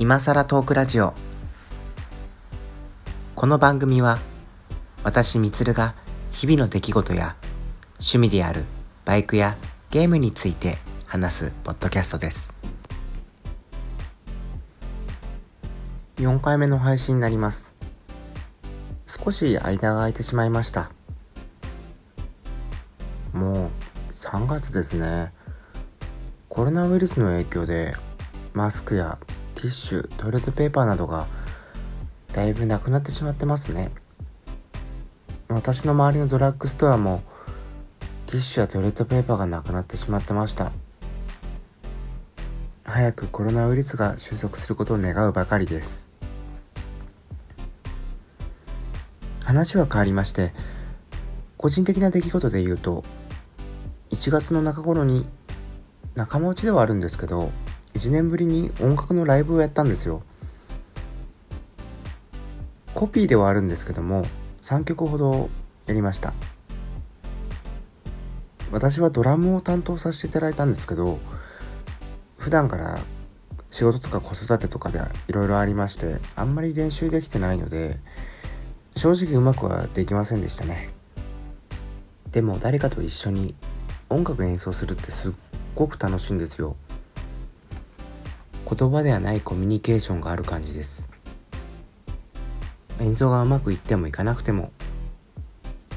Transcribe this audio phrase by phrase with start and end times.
[0.00, 1.14] 今さらトークラジオ。
[3.36, 4.18] この番組は
[5.04, 5.94] 私みつるが
[6.32, 7.36] 日々の出来事や
[8.00, 8.64] 趣味である
[9.04, 9.56] バイクや
[9.92, 12.52] ゲームについて話すポッドキャストです。
[16.16, 17.72] 4回目の配信になります。
[19.06, 20.90] 少し間が空いてしまいました。
[23.32, 23.68] もう
[24.10, 25.32] 3月ですね。
[26.48, 27.94] コロナウイルスの影響で
[28.54, 31.26] マスクやィッシュトイレットペーパーなどが
[32.32, 33.90] だいぶなくなってしまってますね。
[35.48, 37.22] 私の周りのドラッグストアも
[38.26, 40.72] ティッシュやトイレットペーパーがなくなってしまってました。
[42.84, 46.08] 早くコロナウイルスが収束することを願うばかりです。
[49.44, 50.52] 話は変わりまして
[51.56, 53.04] 個人的な出来事で言うと
[54.10, 55.26] 1月の中頃に
[56.14, 57.50] 仲間内ではあるんですけど
[57.94, 60.22] 1年ぶりに音楽のライブをやったんですよ。
[62.94, 64.24] コピーではあるんですけども
[64.62, 65.48] 3曲ほど
[65.86, 66.34] やりました。
[68.72, 71.18] 私はドラムを担当させていただいたんですけど
[72.38, 72.98] 普段から
[73.70, 77.98] 仕事とか子育てとかでいろいろありましてあんまり練習できてないので
[78.96, 80.90] 正直うまくはできませんでしたね。
[82.30, 83.54] でも誰かと一緒に
[84.08, 85.32] 音楽演奏するってすっ
[85.74, 86.76] ごく楽しいんですよ。
[88.68, 91.08] 言葉ではないコミュニケーションがある感じです。
[93.00, 94.72] 演奏がうまくいってもいかなくても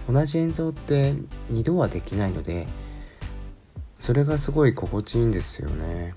[0.09, 1.13] 同じ演奏って
[1.51, 2.67] 2度はできないので
[3.99, 6.15] それがすごい心地いいんですよね。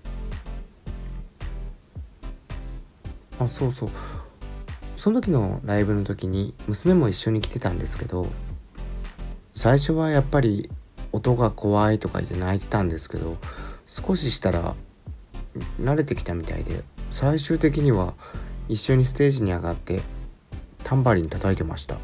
[3.38, 3.90] あそうそう。
[4.96, 8.26] その時のライブの時に娘も一緒に来てたんですけど
[9.54, 10.68] 最初はやっぱり
[11.12, 13.38] 音が怖いとか言って泣いてたんですけど
[13.86, 14.74] 少ししたら
[15.80, 18.14] 慣れてきたみたいで最終的には
[18.68, 20.00] 一緒にステージに上がって
[20.84, 21.98] タンバリン叩いてました。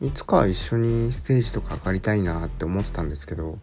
[0.00, 3.58] いつか一緒にステージとか上がりたいなって思ってたんですけど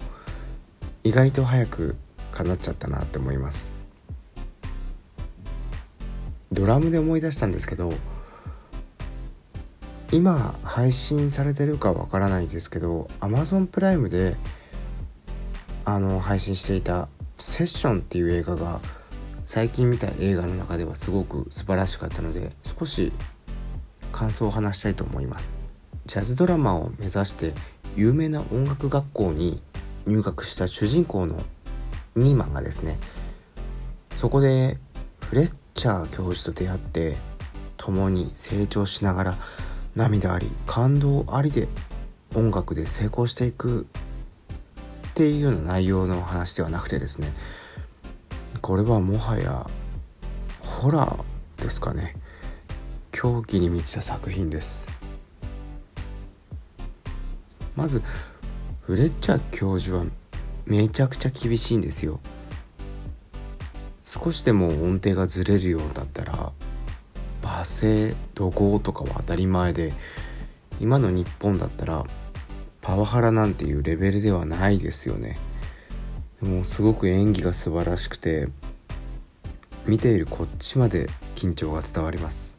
[1.03, 1.95] 意外と早く
[2.33, 3.73] 叶っちゃったなって思います。
[6.51, 7.93] ドラムで思い出したんですけど
[10.11, 14.35] 今配信されてるかわからないですけど Amazon プライムで
[15.85, 17.07] あの配信していた
[17.37, 18.81] 「セッション」っていう映画が
[19.45, 23.13] 最近見た映画の中ではすごく素晴らしかったので少し
[24.11, 25.51] 感想を話したいと思います。
[26.07, 27.53] ジャズドラマを目指して
[27.95, 29.61] 有名な音楽学校に
[30.05, 31.41] 入学した主人公の
[32.15, 32.97] ニーマンがですね
[34.17, 34.77] そこで
[35.21, 37.15] フレッチャー教授と出会って
[37.77, 39.37] 共に成長しながら
[39.95, 41.67] 涙あり感動ありで
[42.35, 43.87] 音楽で成功していく
[45.15, 47.31] っていうような内容の話ではなくてですね
[48.61, 49.65] これはもはや
[50.59, 52.17] ホラーですかね。
[53.13, 54.89] 狂気に満ちた作品です。
[57.77, 58.01] まず
[58.81, 60.05] フレッチャー教授は
[60.65, 62.19] めちゃくちゃ厳しいんですよ。
[64.03, 66.51] 少しでも音程がずれるようだったら
[67.41, 69.93] 罵声怒号とかは当たり前で
[70.81, 72.05] 今の日本だったら
[72.85, 75.39] パワハラなんていうレベルではないですよね。
[76.39, 78.47] でもすごく演技が素晴らしくて
[79.87, 82.55] 見ているこっちまで緊張が伝わります。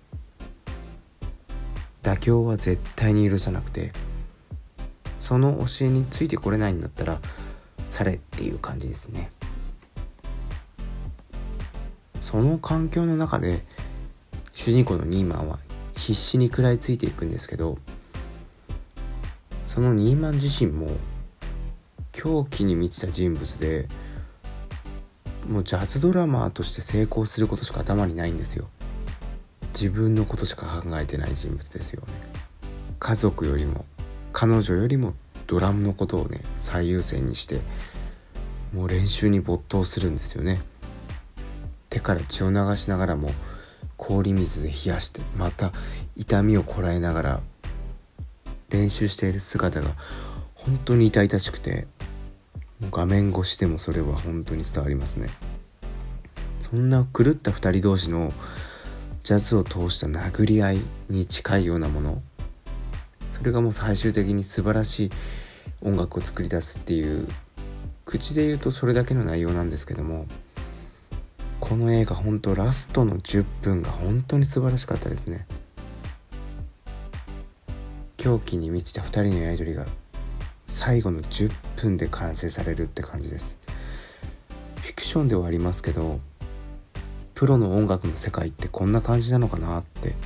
[2.03, 3.93] 妥協は絶対に許さなくて
[5.21, 7.21] その教えについてこれないんだったら
[7.85, 9.31] されっていう感じですね。
[12.21, 13.65] その環境の中で
[14.55, 15.61] 主人公のニーマンは
[15.97, 17.79] 必死に食らいついていくんですけど
[19.77, 20.89] そのニーマン自身も
[22.11, 23.89] 狂気に満ちた人物で
[25.51, 28.71] もうジャズドラマーとして成功することしか頭にないんですよ。
[29.75, 32.07] 自分のことしか考えてない人物ですよね。
[32.99, 33.85] 家族よりも
[34.33, 35.13] 彼女よりも
[35.47, 37.61] ドラムのことをね最優先にして
[38.73, 40.63] もう練習に没頭するんですよね。
[41.91, 43.29] 手から血を流しながらも
[43.99, 45.73] 氷水で冷やしてまた
[46.17, 47.41] 痛みをこらえながら
[48.71, 49.91] 練習している姿が
[50.55, 51.87] 本当に痛々しくて
[52.91, 55.29] 画面越しでもそれは本当に伝わりますね。
[56.61, 58.33] そんな狂った2人同士の
[59.23, 60.79] ジャズを通した殴り合い
[61.09, 62.23] に近いようなもの
[63.31, 65.11] それがもう最終的に素晴らしい
[65.83, 67.29] 音楽を作り出すっていう
[68.05, 70.27] 口で言うとそれだけの内容なんですけども
[71.61, 75.47] この映画本当ラストの10分が本当に素晴らしかったですね。
[78.27, 79.87] 狂気に満ちた2人のやり取りが
[80.67, 81.49] 最後の10
[81.81, 83.57] 分で完成されるって感じです
[84.81, 86.19] フィクションではありますけど
[87.35, 90.17] プロの音楽の世界ってこんな感じなのかなって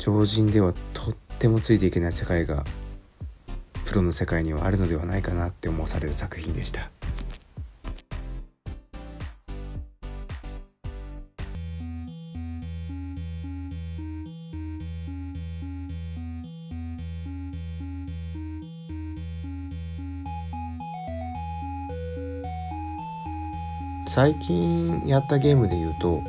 [0.00, 2.64] 常人ではとってもついていけない世界が
[3.84, 6.90] プロの世界にはあるのではないかなって思わされる作品でした。
[24.14, 26.22] 最近やったゲームで言うと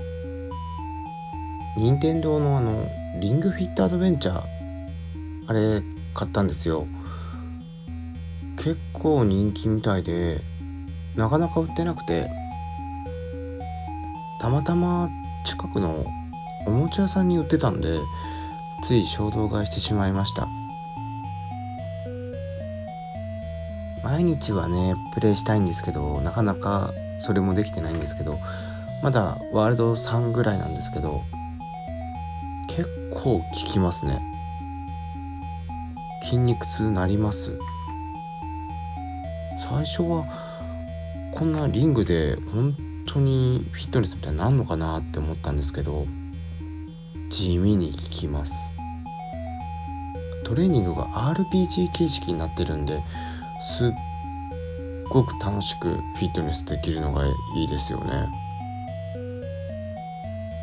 [1.76, 2.88] 任天堂のあの
[3.20, 4.44] リングフィットアドベンチャー
[5.48, 5.82] あれ
[6.14, 6.88] 買ったんですよ。
[8.56, 10.40] 結構人気みたいで
[11.18, 12.30] なかなか売ってなくて
[14.40, 15.10] たまたま
[15.46, 16.06] 近くの
[16.66, 18.00] おもちゃ屋さんに売ってたんで
[18.82, 20.48] つい衝動買いしてしまいました。
[24.06, 28.40] 毎日はねプレイしたいんですけどなかなかそれもできてないんですけど
[29.02, 31.22] まだワールド3ぐらいなんですけど
[32.68, 34.20] 結構効きますね。
[36.24, 37.52] 筋肉痛なります。
[39.70, 40.26] 最初は
[41.36, 42.76] こんなリングで本
[43.06, 46.06] 当にフィットネスみたいになるのかなって思ったんですけど
[47.30, 48.54] 地味に効きます。
[50.46, 51.06] トレーニングが
[51.36, 53.04] RPG 形式になってるんで
[53.62, 53.90] すっ
[55.14, 57.24] ごく楽しくフィットネスできるのが
[57.56, 58.28] いいですよね。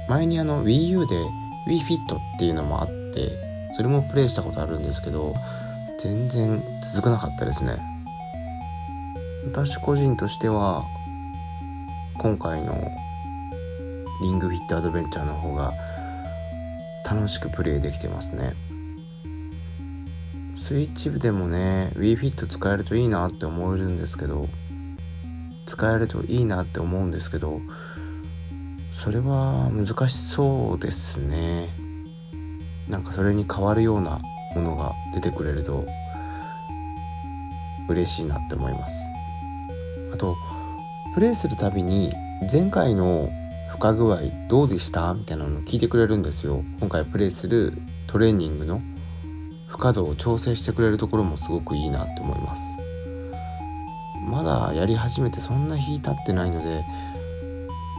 [0.08, 1.14] 前にあの WiiU で
[1.69, 3.31] WiiFit っていうのもあって
[3.75, 5.37] それもプレイしたことあるんですけど
[6.00, 7.79] 全然続かなかったですね。
[9.52, 10.85] 私個人としては
[12.19, 12.75] 今回の
[14.20, 15.73] リングフィットアドベンチャーの方が
[17.05, 18.55] 楽しくプレイできてますね。
[20.61, 24.47] スイッチ部でもね WeFit 使えるといいなって思えるんですけど
[25.65, 27.61] 使えるといいなって思うんですけど
[28.93, 31.71] それは難しそうですね。
[32.89, 34.21] なんかそれに変わるような
[34.55, 35.87] ものが出てくれると
[37.89, 39.09] 嬉しいなって思います。
[40.13, 40.37] あと
[41.15, 42.13] プレイするたびに
[42.53, 43.31] 前回の
[43.71, 44.19] 負荷具合
[44.49, 46.63] どうでしたみたいなのを聞いてくれるんですよ。
[46.81, 47.73] 今回プレイする
[48.06, 48.83] トレーニングの
[49.70, 52.61] 負荷度を調整してくれるところもすごくいいなって思います。
[54.28, 56.84] まだやり始めてそんな日経ってないので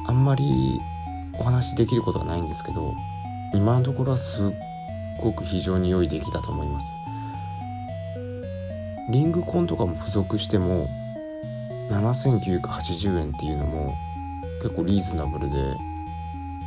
[0.07, 0.79] あんまり
[1.39, 2.93] お話できることはないんですけど
[3.53, 4.51] 今のところはすっ
[5.19, 6.85] ごく非常に良い出来だと思います。
[9.09, 10.87] リングコンとかも付属しても
[11.89, 13.95] 7980円っていうのも
[14.61, 15.75] 結構リーズナブルで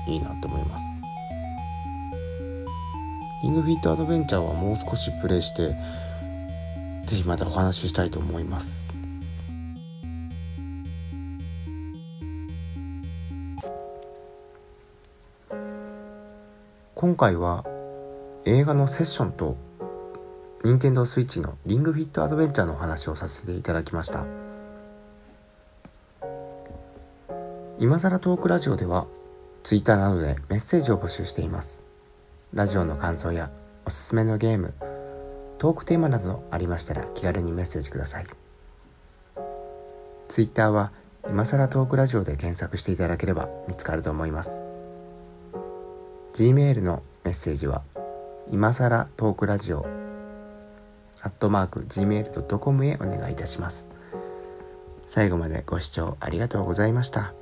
[0.07, 1.04] いいなって思います。
[3.45, 5.77] リングフィットアドベンチャーはもう少しプレイして
[7.05, 8.89] ぜひまたお話ししたいと思います。
[16.95, 17.67] 今回は
[18.47, 19.59] 映画のセッションと
[20.65, 24.27] 任天堂スイッチのリングフィットアドベンチャーの話をさせていただきました。
[27.79, 29.07] 今更トークラジオでは
[29.65, 31.84] ツイッターなどでメッセージを募集しています。
[32.55, 33.51] ラジオの感想や
[33.85, 34.75] おすすめのゲーム
[35.59, 38.27] トークテーマなどありましたら気軽にメッセージください。
[40.29, 40.93] Twitter は
[41.29, 44.61] 今更トークラジオで検索していただければ見つかると思います。
[46.35, 47.83] Gmail のメッセージは
[48.53, 49.85] 今更トークラジオ
[51.23, 53.91] アットマーク gmail.com へお願いいたします。
[55.09, 57.35] 最後までご視聴ありがとうございました。